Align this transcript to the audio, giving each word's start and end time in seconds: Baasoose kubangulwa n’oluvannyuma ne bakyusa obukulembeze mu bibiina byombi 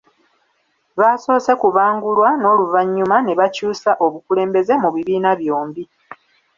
Baasoose 0.99 1.51
kubangulwa 1.61 2.29
n’oluvannyuma 2.41 3.17
ne 3.21 3.33
bakyusa 3.39 3.91
obukulembeze 4.05 4.73
mu 4.81 4.89
bibiina 4.95 5.31
byombi 5.39 5.83